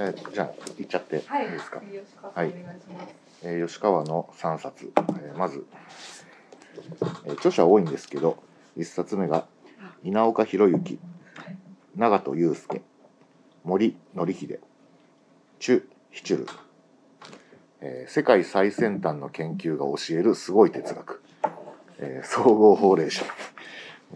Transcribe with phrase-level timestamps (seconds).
[0.00, 1.16] えーじゃあ行っちゃって。
[1.16, 1.18] い。
[1.18, 1.50] いはい。
[1.50, 2.54] ですか、吉川はい。
[3.42, 5.66] えー吉川の3冊、えーまず、
[7.24, 8.42] えー著者多いんですけど
[8.76, 9.46] 1冊目が
[10.04, 10.98] 稲岡博之
[11.96, 12.82] 長門祐介
[13.64, 14.60] 森紀秀
[15.58, 15.82] チュ・
[16.12, 16.46] ヒチュル、
[17.80, 21.22] えー世界最先端の研究が教えるすごい哲学、
[21.98, 23.24] えー総合法令書。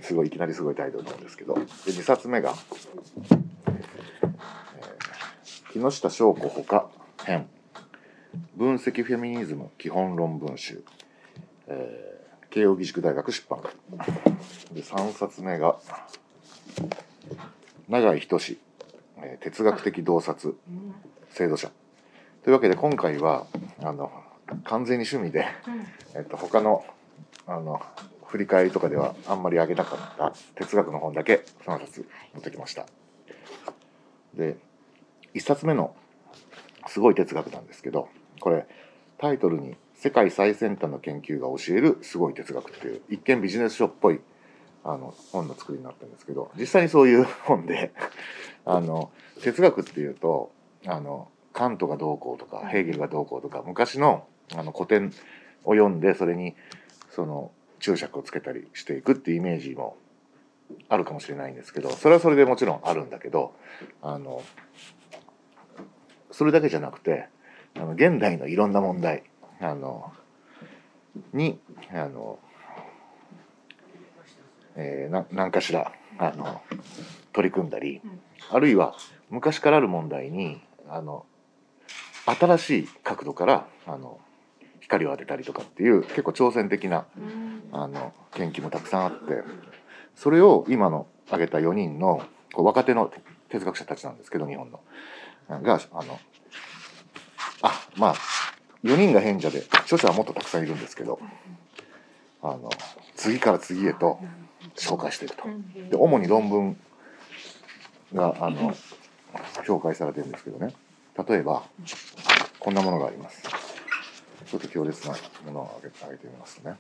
[0.01, 1.55] すごいいきなりすごいタイトルなんですけど。
[1.55, 2.55] で2冊目が、
[3.31, 3.52] えー
[5.73, 6.91] 木下翔子ほか
[7.25, 7.49] 編。
[8.57, 10.85] 分析フェミニズム基本論文集、
[11.67, 12.13] えー
[12.51, 13.63] 慶應義塾大学出版。
[14.73, 15.79] で3冊目が
[17.89, 18.59] 永井仁、
[19.23, 20.95] えー哲学的洞察うん。
[21.31, 21.71] 制度者。
[22.45, 23.47] というわけで今回は
[23.83, 24.13] あの
[24.65, 25.47] 完全に趣味で、
[26.15, 26.85] えっと、他の
[27.47, 27.81] あの
[28.27, 32.85] 振り返りとかではあんまりあげなかった哲学の本だけ3冊持ってきました。
[34.35, 34.59] で
[35.35, 35.95] 1冊目の
[36.89, 38.09] すごい哲学なんですけど
[38.41, 38.67] これ
[39.19, 44.21] タイトルに「世界最先端の研究が教えるすごい哲学」っていう一見ビジネス書っぽい
[44.85, 47.93] あの本の作りになってるんですけど実際にそういう本で
[48.65, 49.11] あの
[49.43, 50.51] 哲学っていうと
[50.87, 55.13] あのカントがどうこうとかヘーゲルがどうこうとか昔のあの古典
[55.65, 56.55] を読んでそれに
[57.11, 59.97] その注釈をつけたりしていくっていうイメージも
[60.89, 63.55] あるかもしれないんですけどそれはそれでもちろんあるんだけど
[64.01, 64.43] あの
[66.33, 67.29] それだけじゃなくて
[67.77, 69.23] あの現代のいろんな問題
[69.61, 70.13] あの
[71.33, 71.59] に
[71.93, 72.39] あの、
[74.77, 76.63] えーな何かしらあの
[77.33, 78.95] 取り組んだりうんあるいは
[79.31, 81.25] 昔からある問題にあの
[82.27, 84.19] 新しい角度からあの
[84.81, 87.53] 光を当てたりとかっていう結構挑戦的なうん。
[87.73, 89.43] あの研究もたくさんあって
[90.15, 92.23] それを今の挙げた4人の
[92.53, 93.11] こう若手の
[93.49, 94.81] 哲学者たちなんですけど日本の
[95.61, 96.21] があの
[97.63, 98.15] あまあ
[98.85, 101.21] 4人が変者で著者はもっとたくさんいるんですけど
[102.43, 102.71] あの
[103.17, 104.19] 次から次へと
[104.77, 105.45] 紹介していくと。
[105.91, 106.77] で主に論文
[108.15, 108.75] があの
[109.65, 110.75] 紹介されてるんですけどね。
[111.29, 111.63] 例えば
[112.59, 113.43] こんなものがあります。
[114.53, 115.17] ちょっと強烈な
[115.47, 116.77] ものを挙げて挙げてみますね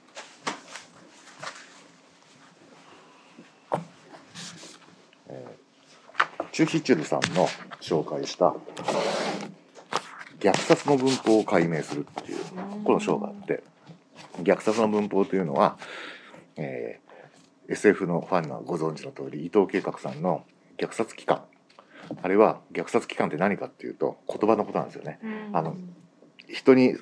[5.28, 7.48] えーチュヒチュルさんの
[7.80, 8.54] 紹介した
[10.38, 12.38] 虐殺の文法を解明するっていう
[12.84, 13.62] この章があって
[14.42, 15.78] 虐殺の文法というのは、
[16.56, 17.02] えー
[17.68, 20.44] SF のファンがご存知の通り伊藤計画さんの
[20.78, 21.42] 虐殺機関
[22.22, 25.18] あれは虐殺機関って何かっていうと言葉のことなんですよね。
[25.52, 25.76] あの
[26.48, 26.96] 人に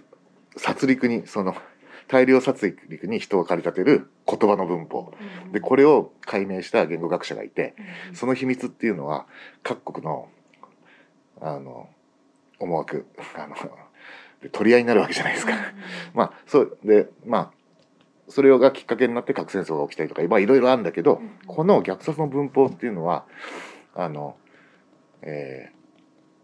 [0.57, 1.57] 殺戮にその
[2.11, 5.13] 大量殺戮に人を駆り立てる言葉の文法。
[5.53, 7.77] でこれを解明した言語学者がいて
[8.13, 9.27] その秘密っていうのは
[9.63, 10.29] 各国の
[11.41, 11.89] あの
[12.59, 13.07] 思惑
[13.37, 13.55] あの
[14.43, 15.53] で取り合いになるわけじゃないですか。
[16.13, 17.51] まあそうでまあ
[18.29, 21.31] それがきっかけになって核戦争が起きたりとかまあいろいろあるんだけど、うん。
[21.47, 23.25] この虐殺の文法っていうのは
[23.95, 24.37] あの、
[25.23, 25.81] えー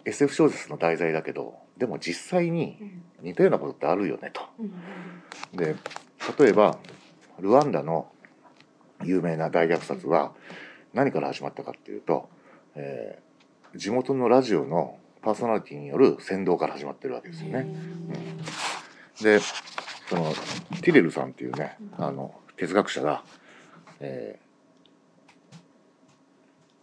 [0.06, 2.78] SF 小説の題材だけどでも実際に
[3.20, 4.42] 似たようなことってあるよねと。
[5.54, 5.76] で
[6.38, 6.78] 例えば
[7.40, 8.10] ルワンダの
[9.04, 10.32] 有名な大虐殺は
[10.94, 12.28] 何から始まったかっていうと、
[12.74, 13.26] えー
[13.74, 17.66] 地元のラジオのパーソナリティによる扇動から始まってるわけですよね。
[19.20, 19.38] で
[20.08, 20.32] その
[20.80, 23.22] ティレルさんっていうねあの哲学者が、
[24.00, 24.46] えー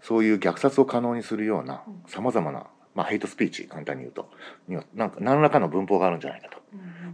[0.04, 4.30] そういう虐殺を可能にするようなさまざまな、まあ、ヘイトスピーチ簡単に言うと。
[4.68, 6.58] にはなんか何らかの文法があるんじゃないかと。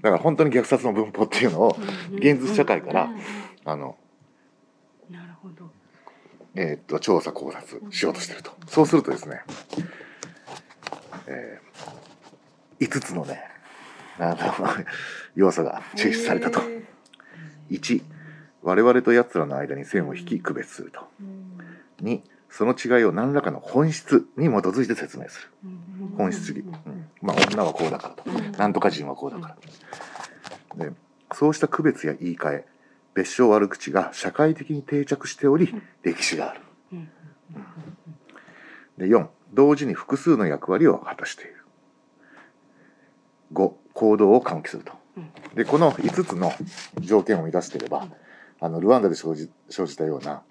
[0.01, 1.77] だから本当に虐殺の文法っていうのを
[2.13, 3.09] 現実社会から
[3.65, 3.97] あの、
[5.09, 5.71] なるほど。
[6.55, 8.51] えーっと調査考察しようとしてると。
[8.67, 9.41] そうするとですね、
[11.27, 11.59] え
[12.79, 13.43] 5つのね
[14.17, 14.37] あの
[15.35, 16.61] 要素が抽出されたと。
[17.69, 18.03] 1
[18.61, 21.07] 我々と奴らの間に線を引き区別すると。
[22.01, 25.49] 2その違いを何らかの本質に基づいて説明する。
[26.17, 27.09] 本質主義、うん。
[27.21, 28.73] まあ女はこうだからとなん。
[28.73, 29.55] とか人はこうだか
[30.77, 30.85] ら。
[30.85, 30.91] で
[31.31, 32.65] そうした区別や言い換え
[33.13, 35.73] 別称悪口が社会的に定着しており
[36.03, 36.61] 歴史がある。
[38.97, 41.55] で4同時に複数の役割を果たしている。
[43.53, 44.93] 5行動を喚起すると。
[45.53, 46.51] でこの5つの
[46.99, 48.07] 条件を満たしていれば
[48.59, 50.41] あのルワンダで生じ生じたような、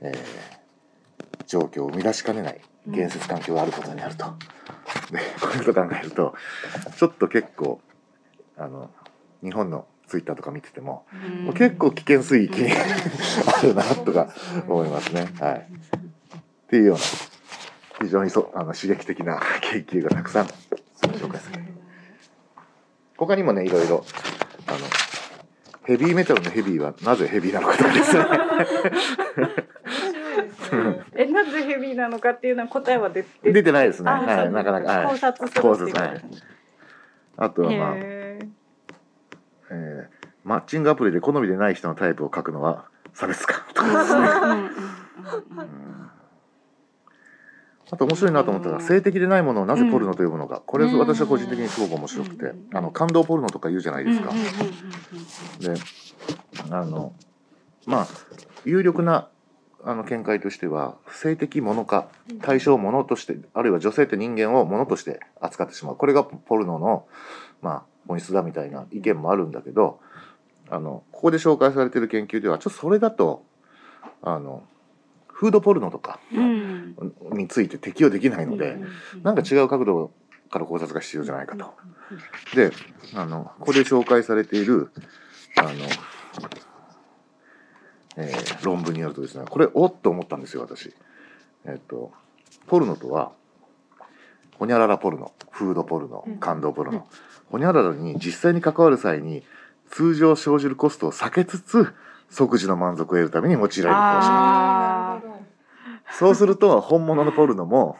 [0.00, 0.55] えー
[1.46, 2.60] 状況を生み出しかねない
[2.92, 4.26] 建設環境があることになると。
[5.10, 6.34] でこういうことを考えると
[6.96, 7.80] ちょっと結構
[8.56, 8.90] あの
[9.42, 11.04] 日本のツイッターとか見てても、
[11.54, 14.32] 結構危険水域にあるなとか
[14.68, 15.28] 思いますね。
[15.40, 17.02] はい、っていうような
[18.00, 21.74] 非常にそあの刺激的な研究がたくさん紹介されてる
[23.16, 24.04] 他にもねいろいろ
[24.66, 24.78] あの
[25.84, 28.24] ヘビーメタルのヘビーはなぜヘビーなのかとかですね。
[31.14, 36.20] えなぜヘビーなのかっていうのは答えは出て出てないですね、あはい、なかなか、はい、考察する考っていうこと察
[37.36, 40.16] あとはまあ、えー
[40.46, 42.84] マッチングアプリで好みでない人のタイプを書くのは
[43.14, 43.66] 差別か。
[43.74, 44.24] とうんかですね、
[47.90, 52.68] あと面白いなと思ったのは性的でないものをなぜポルノと呼ぶのか、これ私は個人的にすごく面白くて、うん。
[52.72, 54.32] あの感動ポルノとか言うじゃないですか、
[55.58, 55.74] で
[56.70, 57.12] あの
[57.84, 58.06] まあ
[58.64, 59.28] 有力な
[59.86, 62.08] あの見解としては性的もの化
[62.42, 65.96] 対象をものとしてあるいは女性って人間をものとして扱ってしまう。
[65.96, 67.06] これがポルノの、
[67.62, 70.00] まあ、本質だみたいな意見もあるんだけど
[70.68, 73.44] あのここで紹介されている研究ではちょっとそれだと
[74.22, 74.64] あの
[75.28, 76.96] フードポルノとかうん。
[77.32, 78.78] について適用できないので、
[79.14, 79.22] うん。
[79.22, 80.10] なんか違う角度
[80.50, 81.74] から考察が必要じゃないかと。
[82.56, 82.72] で
[83.14, 84.90] あのここで紹介されている
[85.56, 85.70] あの、
[88.16, 90.94] えー論文によるとですねこれおっと思ったんですよ私。
[91.64, 92.12] えっと
[92.66, 93.32] ポルノとは
[94.58, 96.38] ホニャララポルノフードポルノうん。
[96.38, 97.04] 感動ポルノ、うん。
[97.52, 99.42] ホニャララに実際に関わる際に
[99.90, 101.94] 通常生じるコストを避けつつ
[102.30, 105.44] 即時の満足を得るために用いられる方針あなるほど。
[106.12, 107.96] そうすると本物のポルノも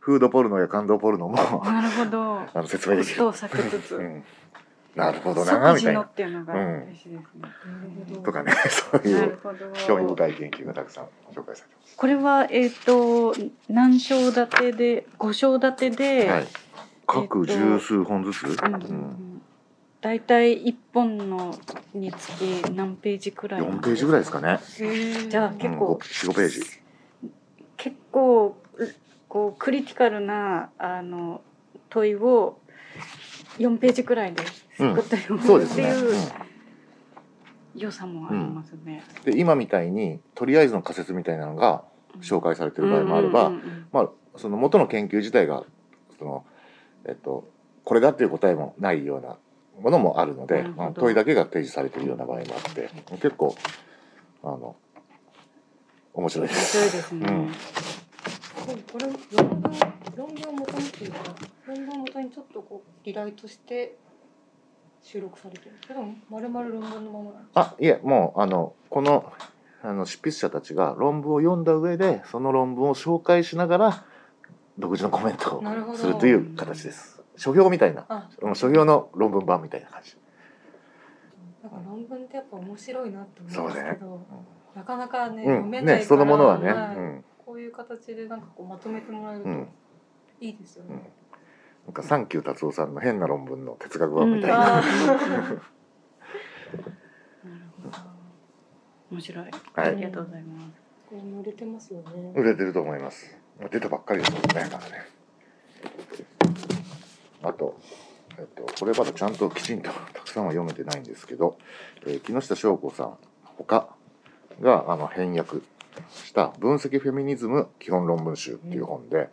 [0.00, 2.40] フードポルノや感動ポルノもなるほど。
[2.40, 3.24] あの説明できる。
[3.24, 3.96] コストを避けつつ。
[3.96, 4.24] うん、
[4.94, 6.54] なるほどなみたいなのっていうのが
[8.24, 9.38] とかね そういう
[9.86, 13.34] 興味深い研究がたくさん紹介されてこれはえっ、と
[13.68, 16.34] 何章立てで5章立てで、ます。
[16.34, 16.46] はい。
[17.06, 19.42] 各十数本ずつ、うんうんううんん
[20.00, 21.54] だいたい1本の
[21.92, 24.58] につき何ページくらい4ページぐらいですかね。
[25.28, 26.60] じゃあ結構45ページ。
[27.76, 28.88] 結構う
[29.28, 31.42] こうクリティカルなあの
[31.90, 32.58] 問いを
[33.58, 34.60] 4ページくらいでうん作
[35.00, 35.90] ったよそうですね。
[35.90, 36.16] っていううん
[37.76, 39.02] 良さもありますね。
[39.24, 41.84] で今みたいにとりあえずの仮説みたいなのが
[42.20, 43.52] 紹介されてる場合もあれば、
[43.92, 45.62] まあその元の研究自体が
[46.18, 46.44] その
[47.06, 47.48] えっと
[47.84, 49.36] これだっていう答えもないような
[49.80, 52.90] ものもあるのでまあ、問いだけが提示されているような場合もあって
[53.22, 53.54] 結構
[54.42, 54.76] あの
[56.12, 56.76] 面白いで面す。
[56.76, 57.26] 白いですね。
[57.30, 57.52] うん
[58.90, 59.80] これ論文
[60.16, 61.18] 論文を元にっていうか
[61.66, 63.96] 論文を元にちょっとこうリライトして
[65.02, 65.76] 収録されてる。
[65.82, 67.60] それとも丸々論文のままなんですか？
[67.60, 69.32] あいえもうあのこの
[69.82, 74.04] あの執筆者たちが論文を読んだ上でその論文を紹介しながら
[74.78, 77.22] 独自のコメントをするという形です。
[77.36, 80.16] 書評みたいな書評の論文版みたいな感じ。
[81.62, 84.20] なんか論文ってやっぱ面白いなって思うんですけど、
[84.74, 89.68] うなかなかね、ん、読めないから、ねそのものはね、はいうんこういう形でなんかこうまとめてもらえるとうん、
[90.40, 91.10] いいですよね。
[91.86, 94.78] なんかサンキュー達夫さんの変な論文の哲学版みたいな。
[94.78, 95.62] あ なる
[97.82, 97.98] ほど。
[99.10, 99.44] 面白い。
[99.44, 100.80] はいありがとうございます。
[101.10, 102.32] これてますよね。
[102.36, 103.36] 売れてると思います。
[103.70, 105.20] 出たばっかりですもんね、まだね。
[107.42, 107.76] あと、
[108.38, 111.58] えっと、これまだちゃんときちんとたくさんは読めてないんですけど、
[112.06, 113.18] えー木下翔子さん
[113.58, 113.88] 他
[114.60, 115.58] があの翻訳
[116.10, 119.30] した「分析フェミニズム基本論文集」っていう本で、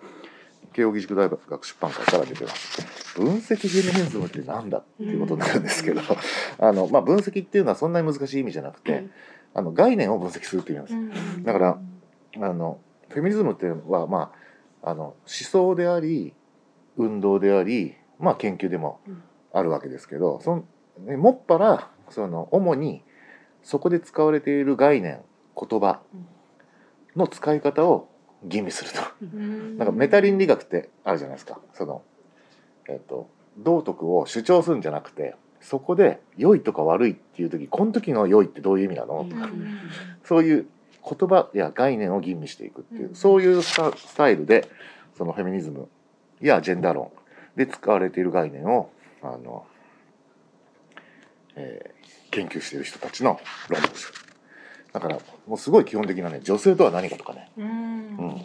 [0.78, 3.16] 慶應義塾大学出版会から出てます。
[3.16, 6.02] 分析フェミニズムってなんだっていうことになるんですけど、
[6.60, 9.08] あのまあ、分析っていうのはそんなに難しい意味じゃなくて、
[9.56, 11.44] あの概念を分析するっていう意味なんです。
[11.44, 11.80] だから
[12.36, 14.32] あのフェミニズムっていうのは、ま
[14.84, 16.34] あ、あの思想であり
[16.96, 19.24] 運動であり、まあ、研究でもうん。
[19.54, 20.64] あるわけですけどその
[21.00, 23.04] ねもっぱらその主に
[23.64, 25.22] そこで使われている概念
[25.60, 26.00] 言葉
[27.16, 28.08] の使い方を
[28.48, 29.00] 吟味すると。
[29.22, 29.78] うん。
[29.78, 31.60] なんかメタ倫理学ってあるじゃないですか。
[31.74, 32.02] その
[32.90, 39.32] えっ、と道徳を主張するんじゃなくてそこで良いとか悪いっていう時この時の良いってどういう意味なの、うん。
[39.32, 39.80] うんうん
[40.24, 40.68] そういう
[41.04, 43.16] 言葉や概念を吟味していくっていう、うん。
[43.16, 44.70] そういうスタスタイルで
[45.18, 45.88] そのフェミニズム
[46.42, 47.12] やジェンダー論
[47.56, 48.90] で使われている概念を
[49.22, 49.66] あの、
[51.56, 51.98] えー
[52.32, 53.40] 研究している人たちの
[53.70, 54.27] 論文です
[54.98, 57.52] だからもうすごい基本的なね女性とは何かとかね。
[57.58, 57.66] うん。
[57.66, 58.42] うん。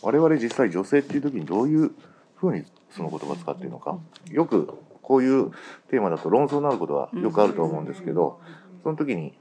[0.00, 1.90] 我々実際女性っていう時にどういう
[2.36, 3.98] ふうにその言葉を使っているのか。
[4.30, 5.50] よくこういう
[5.90, 8.40] テーマだと論争になることはよくあると思うんですけど、
[8.82, 9.34] その時に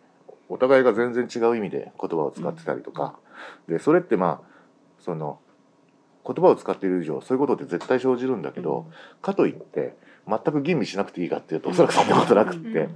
[0.49, 3.17] お互いが全然違う意味で言葉を使ってたりとか、
[3.69, 4.47] でそれってまあ
[4.99, 5.39] その
[6.25, 8.87] 言葉を使っている以上そういうことって絶対生じるんだけど、
[9.21, 9.95] かといって
[10.27, 12.89] 全く吟味しなくていいかっていうとおそらくそんなことなくって、うん。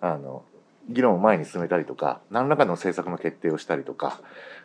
[0.00, 0.44] あの
[0.92, 4.20] 議論を前に進めたりとか何らかの政策の決定をしたりとか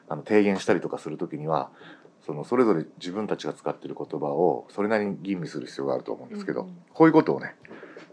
[0.09, 1.69] あの提言したりとかする時には
[2.25, 6.67] そのそれぞれ自分たちが使ってる言葉をそれなりに吟味する必要があると思うんですけど、うん。
[6.67, 7.55] うんこういうことをね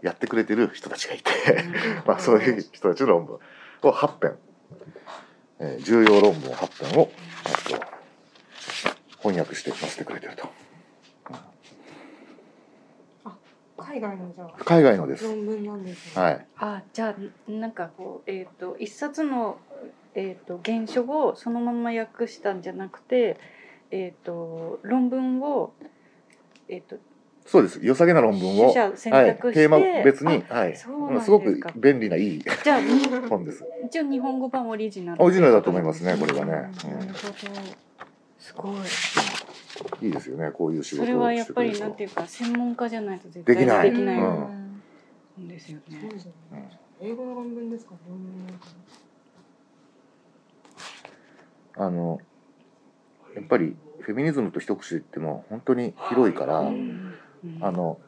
[0.03, 1.31] やってくれてる人たちがいて、
[2.05, 3.39] まあそういう人たちの論文
[3.81, 4.37] を8編、
[5.59, 7.09] えー重要論文8編を、
[7.71, 7.85] えっと、
[9.17, 10.47] 翻訳して載せてくれてると
[13.85, 14.63] 海外のじゃあ。
[14.63, 15.25] 海外のです。
[15.25, 16.21] 論文なんですね。
[16.21, 16.47] はい。
[16.57, 17.15] あじゃ
[17.47, 19.57] あなんかこうえっ、と一冊の
[20.15, 23.37] えっ、と原書をそのまま訳したんじゃなくて
[23.91, 25.73] えっ、と論文を
[26.67, 26.97] えっ、と
[27.45, 27.79] そうです。
[27.83, 32.79] 良さげな論文をはい、択して、テーマ別に、はい、そうなんですすごくか便利ないいじゃあ
[33.29, 33.63] 本です。
[33.85, 35.23] 一応日本語版オリジナル。
[35.23, 36.51] オリジナルだと思いますねこれはね。
[36.51, 37.85] なるほど。
[38.39, 38.75] すごい
[40.01, 43.91] いいですよねこういう仕それ事をはやってぱりなんていうか専門家じゃないと絶対できない。
[43.91, 44.83] できないうん。
[45.41, 46.09] んですよね。
[46.99, 47.95] 英語の論文ですか
[51.77, 52.21] あの
[53.35, 57.17] やっぱりフェミニズムと一口で言っても本当に広いから、うん。
[57.61, 57.99] あの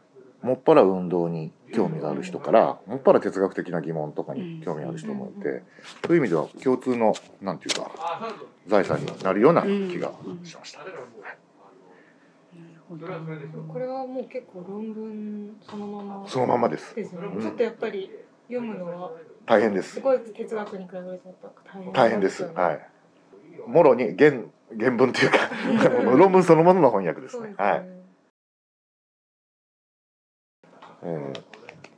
[0.42, 5.64] もっぱら運動に興味がある人からもっぱら哲学的な疑問とかに興味ある人もいて、
[6.06, 7.92] そういう意味では共通のなんていうか
[8.68, 10.12] 財産になるような気が
[10.44, 10.82] しました。
[12.90, 16.96] これはもう結構論文そのままそのままです。
[16.96, 17.28] ですよね。
[17.36, 18.10] うんちょっとやっぱり
[18.48, 19.12] 読むのは
[19.46, 20.00] 大変ですす。
[20.00, 22.44] ごい哲学に比べると大変大変です。
[22.44, 22.90] はい。
[23.68, 24.42] もろに原
[24.80, 25.38] 原文というか
[26.16, 27.58] 論文そのものの翻訳ですそうです。
[27.58, 27.82] ねはい。
[27.82, 27.98] ね。
[31.04, 31.34] え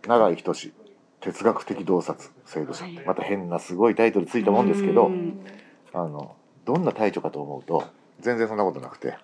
[0.03, 0.74] ー、永井仁
[1.22, 5.46] 哲学的洞察制度者はいまた変なすごいタイトルついたもんですけど、うん
[5.93, 7.84] あのどんなタイトルかと思うと
[8.19, 9.17] 全然そんなことなくて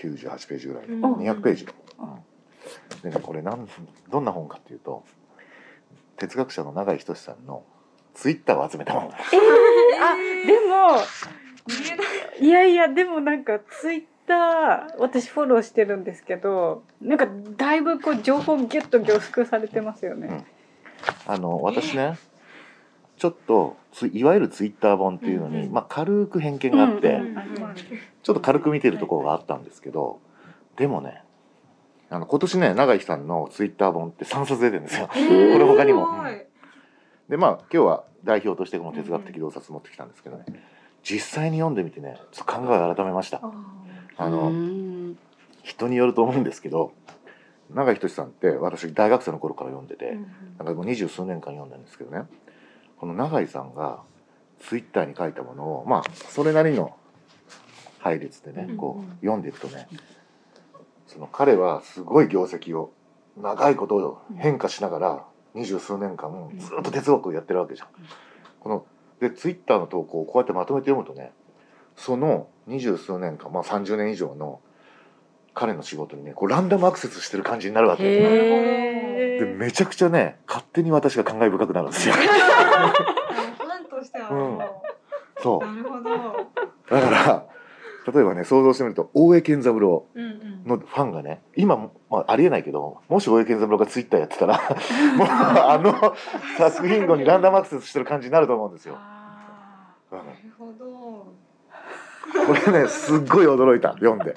[0.00, 1.14] 198ページぐらい、うん。
[1.16, 1.66] 200ページ
[1.98, 2.18] あ
[3.02, 3.68] でねこれなん
[4.10, 5.04] どんな本かっていうと
[6.16, 7.64] 哲学者の永井仁さんの
[8.14, 9.16] ツイッターを集めた本あ
[10.46, 10.52] で
[12.40, 17.26] もいやいやでもなんかツイッター私フォローしてるんですけどなんか
[17.56, 20.44] だいぶこう情報ギュッと凝縮されてますよね。
[21.26, 22.18] あの私ね
[23.16, 23.76] ちょっと
[24.12, 25.72] いわゆるツイッター本っていうのに、うんうん。
[25.72, 30.20] まあ、軽く偏見があって、うんうんちょっと軽く見てるところがあったんですけど
[30.76, 31.22] でもね
[32.10, 35.06] あの今年ね永井さんのツイッター本って3冊出てるんですよ。
[35.06, 36.08] これ他にも。
[37.28, 40.44] でまあ今日は代表としてこの哲学的洞察持ってきたんですけどね。
[41.04, 43.38] 実際に読んでみてねちょっと考えを改めました。
[43.38, 43.52] あ
[44.16, 45.18] あの、うん。
[45.62, 46.92] 人によると思うんですけど
[47.72, 50.18] 永井仁さんって私大学生の頃から読んでて、
[50.58, 52.26] なんかもう二十数年間読んだんですけどね。
[52.96, 54.00] この永井さんが
[54.58, 56.96] ツイッターに書いたものをまあそれなりの
[58.00, 59.86] 配列でねうんこう読んでいくとね
[61.06, 62.92] その彼はすごい業績を
[63.36, 67.88] 長いことを変化しながら二十数年間ずっと哲学をやってるわけじゃん。
[68.60, 68.86] この
[69.20, 71.32] でツイッターの投稿をこうやってまとめて読むとね
[71.96, 74.60] その二十数年間まあ30年以上の
[75.52, 78.02] 彼の仕事にねこうランダムアクセスしてる感じになるわけ。
[78.04, 82.14] でめちゃくちゃね勝手に私が感慨深くなるんですよ。
[82.16, 85.42] ファンとしてはもう。
[85.42, 86.10] そなるほど。
[86.10, 87.49] うだから
[88.06, 90.06] 例えばね想像してみると大江健三郎。
[90.66, 94.58] のファンがね今も、まあ、ありえないけどもし大江健三郎がツイッターやってたら
[95.16, 96.14] もうあの
[96.58, 101.40] 作品後にランダムアクセスしてる感じになると思うんですよ、あうんなるほど。
[102.46, 104.34] これねすっごい驚いた読んで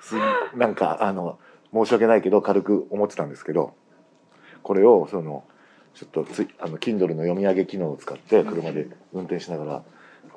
[0.00, 0.16] す
[0.56, 1.38] なんかあの
[1.72, 3.74] 申し訳ないけど軽く思ってたんですけど
[4.62, 5.44] これをその
[5.94, 9.82] ちょっとついあの Kindle の読み上げ機能を使って車で運転しながら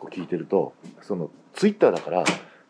[0.01, 2.23] こう聞いてるとそのツイッターだから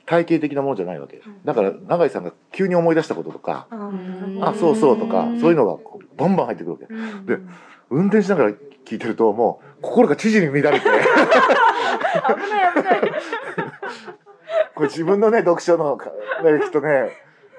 [0.06, 1.22] 体系的なものじゃないわけ。
[1.46, 6.78] だから永井さんが急に思い出したこととかあうん「あそうそう」とかそういうのがこうバンバン入ってくるわ
[7.26, 7.36] け。
[7.36, 7.42] で
[7.90, 8.52] 運転しながら
[8.84, 10.68] 聞いてるともう心が知事に乱れて。
[10.70, 10.90] ー危
[12.50, 13.02] ない危ない。
[14.76, 15.98] これ自分のね読書の
[16.44, 17.12] ね人ね。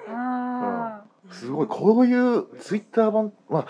[0.08, 1.00] あ
[1.30, 3.66] すごいこういうツイッター本まあ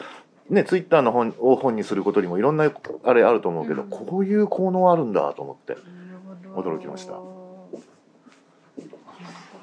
[0.52, 2.70] ねツイッターの本を本にすることにもいろんな
[3.04, 3.90] あれあると思うけど、うん。
[3.90, 5.76] こういう効能あるんだと思って
[6.54, 7.12] 驚きました。
[7.12, 7.70] こ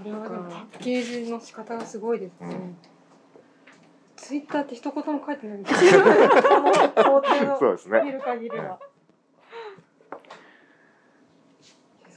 [0.04, 2.76] れはでもパッケージの仕方がすごいですね。
[4.16, 5.58] ツイッターって一言も書いてない。
[5.60, 5.76] んです
[7.60, 8.02] そうですね。
[8.04, 8.80] 見る限りは。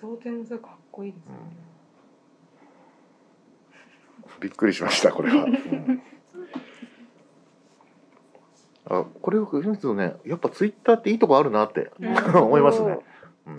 [0.01, 1.33] 想定もすごいかっこいいですね。
[4.41, 6.03] びっくりしましたこれは、 うん
[8.87, 10.15] あこれを読むとね。
[10.25, 12.17] やっぱツイッターっていいとこあるなってうん。
[12.43, 12.99] 思いますね、
[13.47, 13.57] うん、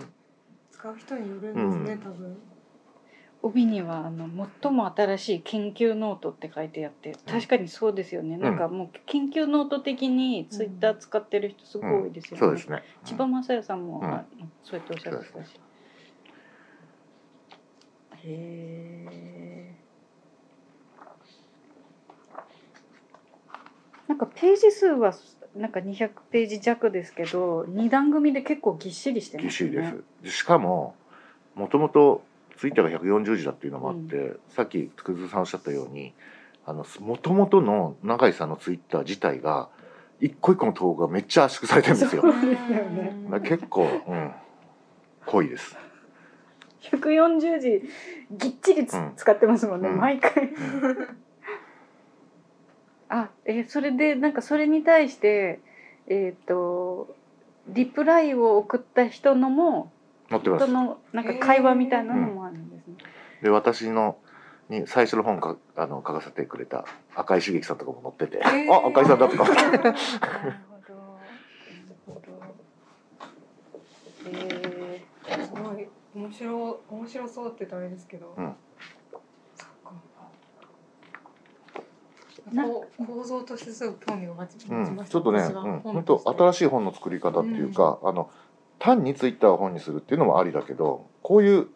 [0.70, 1.98] 使う人によるんですね、うん。
[1.98, 2.36] 多分。
[3.44, 4.26] 帯にはあの
[4.62, 12.82] 最も新しい研究ノートって書いてあって確かにそうですよね、なんかもう研究ノート的にツイッター使ってる人すごい多いですよね、そうですね。
[13.04, 14.14] 千葉雅也さんも、うん。
[14.14, 14.24] あ
[14.62, 15.60] そうやっておっしゃってたし、
[18.14, 18.28] へ
[19.10, 19.43] え。
[24.08, 25.14] なんかページ数は
[25.56, 29.70] なんか200ページ弱ですけど二段組で結構ぎっしりしてぎっますね。
[29.70, 29.80] しり
[30.22, 30.38] です。
[30.38, 30.94] しかも
[31.54, 32.22] もともと
[32.56, 36.12] ツイッターが140字だっていうのもあって、さっきつくずさんおっしゃったように
[36.66, 39.68] あのもともとの永井さんのツイッター自体が
[40.20, 42.22] 一個一個の投稿がめっちゃ圧縮されてるんですよ。
[42.22, 42.56] そうですよ
[42.88, 44.32] ね結構、うん、
[45.26, 45.76] 濃いです。
[46.82, 47.82] 140字
[48.30, 50.50] ぎっちりつ、うん使ってますもんね、うん毎回。
[53.14, 55.60] あえそれでなんかそれに対して
[56.08, 57.14] えっ、と
[57.68, 59.92] リプライを送った人のも
[60.30, 60.72] 載ってます人。
[60.72, 62.96] のなんか会話みたいなのもあるんですね。
[63.42, 64.16] で私の
[64.68, 69.84] に最初の本かあの書かせてくれた赤井茂樹さんとかも載ってて、へーあ赤井さんだとか思ってなるほど。
[69.84, 69.98] なる
[72.06, 72.20] ほど。
[74.32, 75.04] え
[75.44, 78.56] すごい面白面白そうって言ったらあれですけど、うん
[79.54, 80.00] そっかな
[81.74, 81.80] こ
[82.33, 88.30] う構造としてすごく興味を持ちました、ちょっとね、本本当新しい本の作り方っていうか、あの
[88.78, 91.68] 単にツイッターを本にするっていうのもありだけどこういう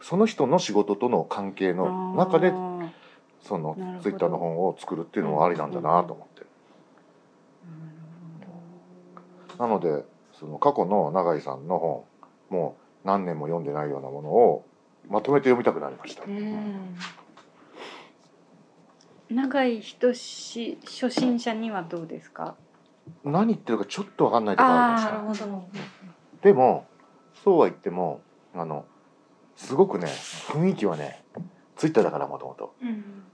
[0.00, 1.74] その人の仕事との関係ー。
[1.74, 2.52] の中で
[3.42, 6.46] そのツイッターの本を作るっていうのもありなんだなと思って、
[9.58, 10.04] なので
[10.38, 12.04] その過去の永井さんの本
[12.50, 14.64] もう何年も読んでないようなものを
[15.08, 16.96] まとめて読みたくなりました、うん
[19.30, 22.54] 長い人し初心者にはどうですか？
[23.24, 24.86] 何言ってるかちょっと分かんないところあ
[25.22, 25.68] るんですなよるほど。
[26.42, 26.86] でも
[27.44, 28.20] そうは言っても
[28.54, 28.84] あの
[29.56, 31.22] すごくね雰囲気はね
[31.76, 32.74] ツイッターだからもともと。
[32.82, 33.24] うん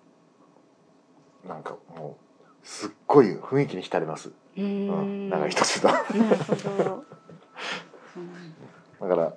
[1.46, 2.16] なんかも
[2.64, 6.36] うすっごい雰囲気に浸れます、ううん、ん長い人するとだなる
[6.78, 7.04] ほど。
[9.00, 9.34] うん から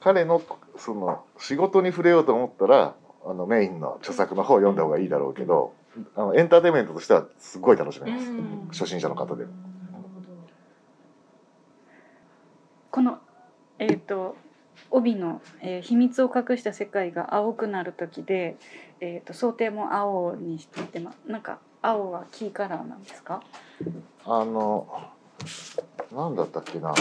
[0.00, 0.42] 彼の
[0.76, 2.94] その仕事に触れようと思ったら
[3.28, 5.74] あのメインの著作の方を読んだ方がいいだろうけど
[6.14, 8.68] あのエンターテインメントとしてはすごい楽しめます、うん。
[8.70, 9.52] 初心者の方でも。
[12.90, 13.18] この
[13.78, 14.36] えっ、と
[14.90, 18.56] 帯の、えー秘密を隠した世界が青くなる時で、
[19.00, 23.42] えー、と想定も青にしてまなんか青はキーカラーなんですか？
[24.24, 24.86] あの
[26.12, 26.94] なんだったっけな。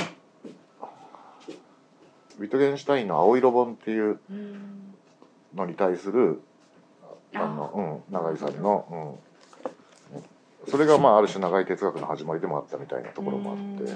[2.38, 4.95] ウィトゲンシュタインの「青色本」っていううん
[5.56, 6.42] のに対する
[7.34, 7.40] あ。
[7.40, 9.20] の、うん、永井さんの、
[10.14, 10.18] う
[10.68, 13.94] ん、それがまあある種長い哲学の始まりでもあったみたいなところもあって。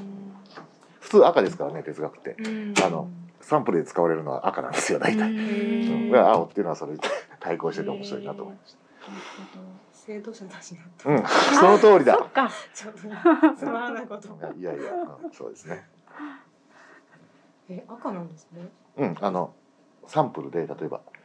[1.00, 2.36] 普通赤ですからね哲学って。
[2.40, 2.74] うん。
[2.84, 3.10] あの
[3.42, 6.16] サンプルで使われるのは赤なんですよ大体、ううん。
[6.16, 7.00] 青っていうのはそれに
[7.40, 8.76] 対抗してて面白いなと思いまし
[9.92, 10.58] 制度者なた、
[11.10, 11.24] うん、
[11.56, 12.18] その通りだ。
[12.18, 12.52] そっか。
[12.74, 13.00] ちょっと
[13.56, 14.28] つまらないこと。
[14.58, 14.82] いやいや、
[15.24, 15.86] うん、そうですね。
[17.70, 18.70] え赤なんですね。
[18.98, 19.54] うんあの
[20.08, 21.02] サンプルで例えば「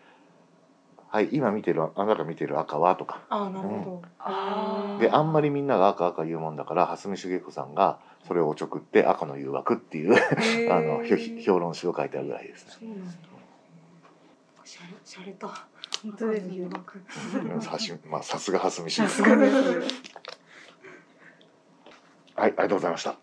[1.14, 3.20] はい今見てるあなたが見てる赤は」とか。
[3.28, 4.98] ああなるほど、あー。
[4.98, 10.16] であんまりみんなが赤赤言うもんだから蓮見茂子さんがそれをおちょくって「赤の誘惑」っていう
[10.74, 12.72] あのひょ評論集を書いてあるぐらいですね。
[12.80, 13.12] そうなんだ。
[14.64, 15.46] しゃれしゃれた。
[16.02, 16.54] 本当ですね。
[16.56, 17.00] 誘惑。
[17.44, 19.56] うんさしまあさすが蓮見茂子さすがです。
[22.34, 23.14] はいありがとうございました。